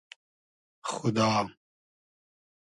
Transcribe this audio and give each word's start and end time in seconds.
خودا 0.93 1.39